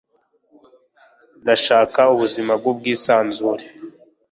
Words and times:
ndashaka 1.41 2.01
ubuzima 2.13 2.51
bwubwisanzure 2.61 3.65